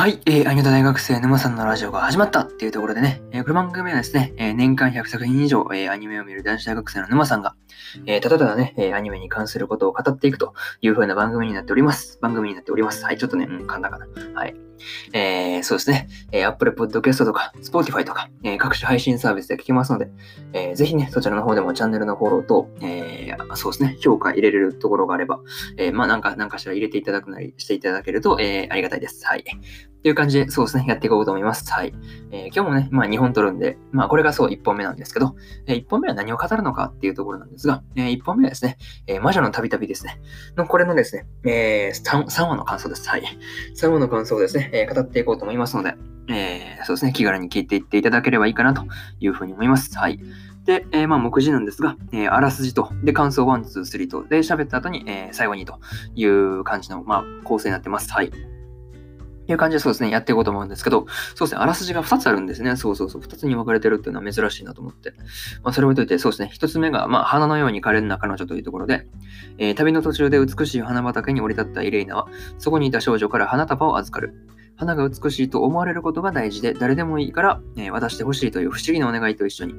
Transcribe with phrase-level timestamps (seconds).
[0.00, 7.54] はい、えー、アニメ大学生沼さんのラジオが始まったっていうところでね、えー、この番組はですね、えー、年間100作品以上、えー、アニメを見る男子大学生の沼さんが、
[8.06, 12.18] えー、ただただね、えー、アニメに関することを語っていくという風な番組になっております。
[12.22, 13.04] 番組になっております。
[13.04, 14.06] はい、ちょっとね、うん、噛んだかな。
[14.32, 14.54] はい。
[15.12, 20.08] えー、そうですね、えー、Apple Podcast とか Spotify とか、えー、各種配信サービスで聞けますので、
[20.54, 25.40] えー、ぜひね、そちらの方でもチャンネルのフォローと、えー、そうですね、評価入れれるところがあれば、
[25.76, 29.26] えー、まあなんか、なんかしら入れていただくなりしていただけると、えー、ありがたいです。
[29.26, 29.44] はい。
[30.00, 31.70] っていう感じで、そうですね、やっていこうと思います。
[31.70, 31.92] はい。
[32.30, 40.18] えー、今日もね、まあ2本撮るんで、まあこれがそう1本目なんですけど、えー、1本目は何を語るのかっていうところなんですが、えー、1本目はですね、え、魔女のたびたびですね、
[40.56, 43.06] のこれのですね、えー、3, 3話の感想です。
[43.10, 43.22] はい。
[43.76, 45.94] 3話の感想をですね、え、語っていこうと思いますので、
[46.30, 48.84] え、そうですね、気軽に聞いていっていただければいいかなと
[49.20, 49.98] いうふうに思います。
[49.98, 50.18] はい。
[50.64, 55.78] で、えー、まあ、目次なんですが、えー、あらすじと、で、感想1、2、3と、で、喋った後に、えー、最後にと
[56.14, 58.12] いう感じの、まあ、構成になってます。
[58.12, 58.30] はい。
[59.52, 62.76] いう感じでそうですね、やっていこうと思うんですけど、そうですね、あらすじが2つあるんですね。
[62.76, 65.14] そうそうそう、2つに分かれてるっていうのは珍しいなと思って。
[65.62, 69.06] まあ、それを置いといて、そうですね、1つ目が、まあ、花のように可憐な彼女というところで、
[69.58, 72.28] えー、旅の途中で美しい花畑に降り立ったイレイナは、
[72.58, 74.34] そこにいた少女から花束を預かる。
[74.76, 79.74] 花が美しいと思われることが大事で、誰でもいいから、えー、渡してほしいという不思議なお願いと一緒に、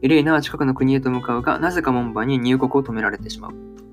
[0.00, 3.87] イレイナは近くの国へと向かうが、なぜか門番に入国を止められてしまう。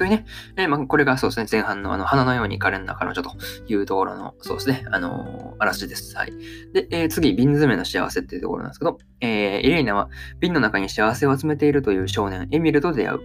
[0.00, 0.24] というね、
[0.56, 3.32] えー、まあ、これがそうですね、前半のあの花のように可憐な彼女と
[3.68, 6.16] いうところの、そうですね、あのー、あらすじです。
[6.16, 6.32] はい。
[6.72, 13.20] で、えー、次、瓶詰めの幸せっていうところなんですけど、えー、イレイナは瓶の中に幸せを集めているという少年、エミルと出会う。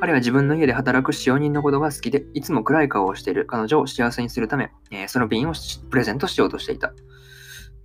[0.00, 5.52] 彼は自分の家で働く使用人のことが好きで、いつも暗い顔をしている彼女を幸せにするため、えー、その瓶を
[5.90, 6.92] プレゼントしようとしていた。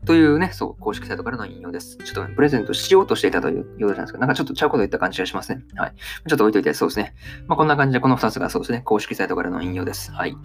[0.05, 1.97] というね、そう、公式サイトからの引用です。
[1.97, 5.63] ちょっと、ね、プレゼントしようとしていたというようなんですけど、なんかちょっとちゃうこと言った感じがしますね。
[5.75, 5.93] はい。
[6.27, 7.13] ちょっと置いといて、そうですね。
[7.47, 10.11] まあ、こんな感じでこの2つがそうですね、公式サイトからの引用です。
[10.11, 10.35] はい。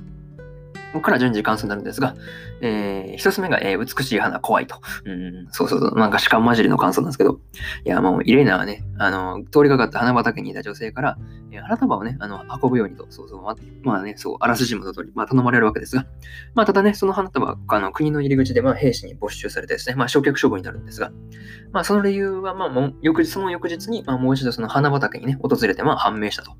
[0.97, 2.15] ここから順次関数になるんですが、
[2.63, 4.81] えー、一つ目が、えー、美しい花怖いと。
[5.05, 7.39] うん、そうそうそう、なんか主観混じりの感想なんですけど、
[7.85, 11.19] いや、もう、イレーナはね、あの、通りかかった花畑にいた女性から、
[11.51, 16.07] えー、花束をね、あの、運ぶようにと、そうそう、ま、まあね、そう、あらすじもと通り、まあ、頼まれるわけですが、
[16.55, 21.13] まあ、ただね、その花束は、あの、国の入り口で、まあ、兵士に没収されてですね、まあ、焼却処分になるんですが、
[21.73, 26.53] まあ、その理由は、まあ、もう、翌日、その翌日に、まあ、もう一度その花畑にね、訪れて、まあ、判明したと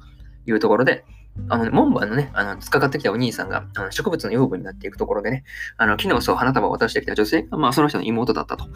[0.47, 1.07] いうところで、
[1.49, 5.45] あのね、門番のね、あの、つかかってきたお兄さんが、あの植物の養分になっていくところでね、
[5.77, 8.67] あの、昨日そう花束を渡してきた女性が、まあ、その人の妹だったと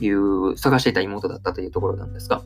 [0.00, 2.42] いう、探していた妹だったというところなんですが、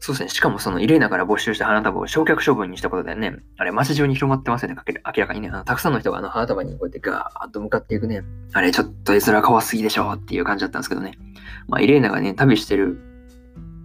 [0.00, 0.28] そうですね。
[0.28, 4.76] しかもそのイレーナから没収した花束を焼却処分にしたことでね、あれ街中に広まってますよね。
[4.86, 5.48] 明らかにね。
[5.48, 8.22] あのたくさんの人があの花束にこうやってガーッと向かっていくね。
[8.52, 11.18] あれちょっと絵面怖すぎでしょっていう感じだったんですけどね。
[11.66, 13.00] まあイレーナがね、旅してる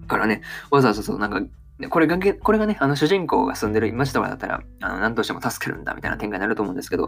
[0.08, 1.42] からね、わざわざそうなんか
[1.80, 7.08] でこれが、これがね、あの主人公が住んでる街とかだったら、あの何としても助けるんだみたいな展開になると思うんですけど、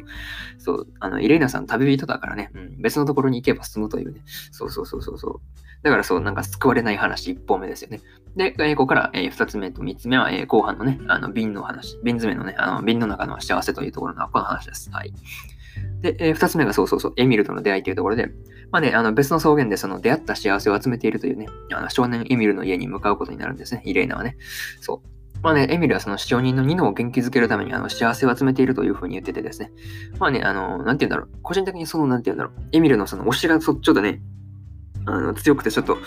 [0.57, 4.21] そう、あの、イレイナさん旅人だからね、うん、別のところに行けば済むというね、
[4.51, 5.41] そうそうそうそうそう。
[5.83, 8.01] だからそう、なんか救われない話一本目ですよね。
[8.35, 14.89] で、ここから、えー、二つ目と三つ目は、えー、後半のね、あの、瓶の話、瓶詰めのね、あの、瓶の中の幸せというところのこの話です。
[14.91, 15.13] はい。
[16.05, 18.27] で、えー、二つ目がそうそうそう、エミルとの出会いというところで、
[18.71, 24.37] まあね、あの別の草原でその出会った幸せを集めているというね、あの少年エミルの家に向かうことになるんですね、イレーナはね。
[24.81, 25.39] そう。
[25.41, 29.71] まあね、エミルはその使用人のニノを元気づけるためにあの幸せを集めているというふうに言っててですね。
[30.19, 31.29] まあね、あの、なんて言うんだろう。
[31.41, 32.53] 個人的にその、なんて言うんだろう。
[32.71, 34.21] エミルのその推しがちょっとね、
[35.05, 35.97] あの、強くてちょっと、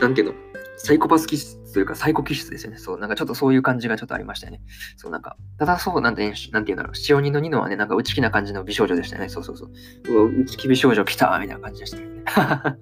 [0.00, 0.34] なんていうの、
[0.76, 2.78] サイコパス気質というかサイコ気質ですよね。
[2.78, 4.62] そう、なんかちょっとそういう感じがちょっとありましたよね。
[4.96, 6.94] そう、なんか、ただそう、なんて、なんていうんだろう。
[6.94, 9.28] 使用人のニノはね、なんか内気な感じの美少女でしたね。
[9.28, 9.70] そうそうそう。
[10.08, 12.06] うわ、内気美少女来たみたいな感じでしたね。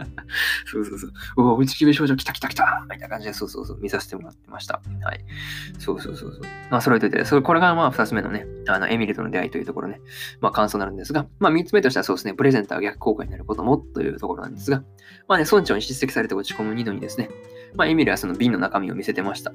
[0.71, 1.13] そうそうそう。
[1.39, 4.81] うわ、内気美少女来た来た来たみたいな感じで、そうそうそう、見させてもらってました。
[5.03, 5.25] はい。
[5.81, 6.43] そうそうそうそう。
[6.71, 10.01] まあ、揃えといて、それ、これがまあ、二つ目のね、あの、エミリとの出会いというところね、
[10.41, 14.85] まあ、感想になるんですが、まあ、三つ目としてはそうですね、プレゼンター逆効果になることもというところなんですが、
[15.27, 17.31] まあね、村長に叱責されて落ち込むニノにですね、
[17.75, 19.53] まあ、エミルはその瓶の中身を見せてました。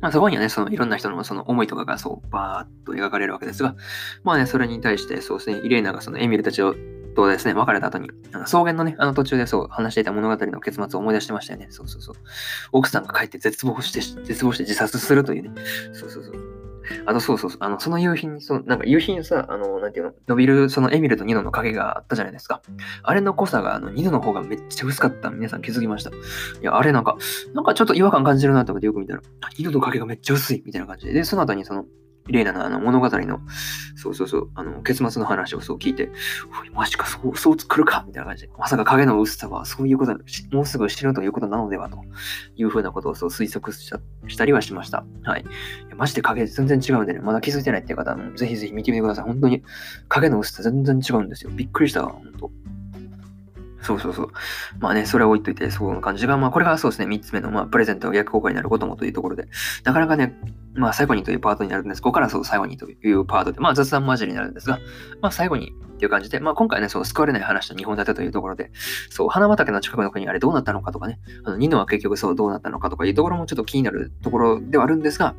[0.00, 3.74] まあ、そこにはね、そのいろんな人のその思いとかがそう、バーッと描かれるわけですが、
[4.22, 6.74] まあね、それに対して、そうですね、イレーナがそのエミルたちを
[7.14, 11.68] とですね、別れた後に、あの草原のね、あの途中でそう話していた物語の結末を思い出してましたよね。
[11.70, 12.16] そうそうそう。
[12.72, 15.50] 奥さんが帰って絶望して、絶望して自殺するというね。
[15.92, 16.53] そうそうそう。
[17.06, 17.50] あと、そうそう。
[17.60, 22.62] あの、その夕日に、その、なんか夕日にさ、あの、なんていうの、伸びる、そのエミルとニノの影があったじゃないですか。
[23.02, 26.10] あれの濃さが、あの、ニノの方がめっちゃ薄かった皆さん気づきました。
[26.10, 26.12] い
[26.62, 27.16] や、あれなんか、
[27.54, 31.12] なんかちょっと違和感感じるなと思ってよく見たら、あニノの影がめっちゃ薄いみたいな感じで。
[31.12, 31.84] で、その後にその、
[32.26, 33.40] レイナのあの物語の、
[33.96, 36.10] そうそうそう、あの、結末の話をそう聞いて、
[36.60, 40.12] おいマジか、そう、そう作るかみたいな感じで、まさか影の薄さはそういうこと、
[40.52, 41.98] もうすぐ死ぬということなのではと
[42.56, 43.90] いうふうなことをそう推測し
[44.36, 45.04] たりはしました。
[45.24, 45.42] はい。
[45.42, 45.44] い
[45.90, 49.24] やマジで影全然違うんでね、まだ気づいてないっていう方、ぜひぜひ見てみてください。
[49.24, 49.62] 本当に
[50.08, 51.50] 影の薄さ全然違うんですよ。
[51.50, 52.50] びっくりしたわ、本当。
[53.84, 54.32] そうそうそう。
[54.80, 59.46] まあね、それを置いといて、そうな感じが、まあこれがそうですね、3つ目の、まあプレゼントが逆効果になることもというところで、
[59.84, 60.34] なかなかね、
[60.74, 62.02] まあ最後にというパートになるんです。
[62.02, 64.78] ここからそう最後にというパートで、まあ雑談交じりになるんですが、
[65.20, 68.70] まあ最後にっていう感じで、まあ今回ね、そう救われない話と2本立てというところで、
[69.10, 75.34] そう、花畑の近くの国あれどうなったのかとかね、あのニノは結局そうどうなったのかとかいうところもちょっと気になるところではあるんですが、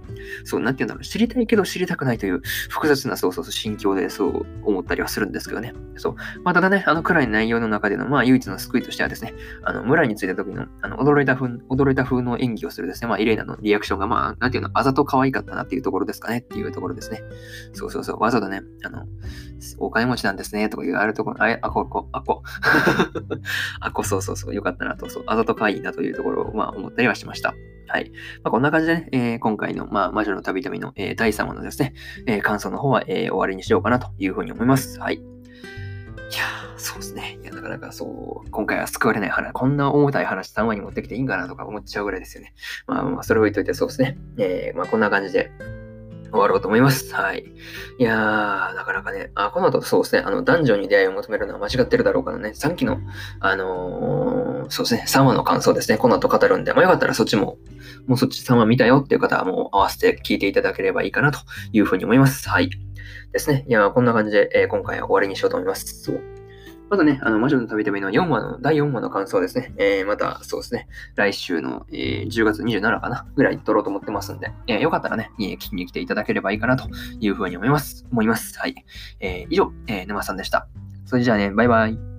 [0.46, 5.74] そう、なんていうんだろう、知りたいけど知りたくないという複雑なそうそうそう心境でそう思ったりはするんですけどね。
[5.98, 6.16] そう。
[6.44, 9.34] まあただね、あの暗い内容の中での、まあ唯一の救いとしてはですね、
[9.64, 17.22] あの村に着いた時のあの驚いた風、驚いた風の演技をするですね、まあイレイナのリアクションが、まあ、なんていうの、あざと可愛いかったなっていうところですかねっていうところですね。
[17.74, 19.06] そうそうそう、わざとね、あの、
[19.80, 22.44] お金持ちなんですねとかいうあるところ、あ、あこ、あこ、あこ、
[23.80, 27.54] あこ、そうそうそう、よかったなと、そう、あざと可愛いなというところを、まあ思ったりはしました。
[27.88, 28.12] はい。
[28.44, 31.94] まあ、こんな感じでね、えー、今回の、まあ、魔女の旅旅の、えー、第3話のですね、
[32.26, 35.00] えー、感想の方は、え終わりにしようかなというふうに思います。
[35.00, 35.35] はい。
[36.86, 37.40] そうですね。
[37.42, 42.54] いや、なかなかそう、今回は救われない話、こんな重たい話3話に持ってきていいんかなとか思っちゃうぐらいですよね。
[42.86, 44.20] まあ、まあ、それを置いといてそうですね。
[44.38, 45.50] えーまあ、こんな感じで、
[46.30, 47.12] 終わろうと思います。
[47.16, 47.44] はい。
[47.98, 53.00] いやー、なかなかね、あ、この後そうですね、あの、男女に出会いを求めるのは間違ってるだろうからね、3期の、
[53.40, 57.58] あのー、そうですね、3話の感想ですね、この後語るんで、まあ、よかったらそっちも、
[58.06, 61.40] もうそっち3話見たよっていう方はもう合わせて聞いていただければいいかなと
[61.72, 62.48] いうふうに思います。
[62.48, 62.70] はい。
[63.32, 63.66] ですね。
[63.68, 66.04] いや、こんな感じで、えー、今回は終わりにしようと思います。
[66.04, 66.45] そう
[66.96, 69.74] またね、あの、魔女の旅旅の4話の、第4話の感想ですね。
[69.78, 76.88] えー、また、そうですね、来週の、えー、10月27かなぐらい撮ろうと思ってますんで、えー、よかったらね、聞きに来ていただければいいかなと
[77.20, 78.06] いうふうに思います。
[78.12, 78.58] 思います。
[78.58, 78.76] はい。
[79.20, 80.68] えー、以上、えー、沼さんでした。
[81.06, 82.15] それじゃあね、バイバイ。